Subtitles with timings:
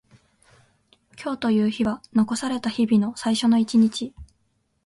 [1.15, 4.15] 今日という日は残された日々の最初の一日。